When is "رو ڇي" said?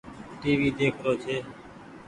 1.05-1.37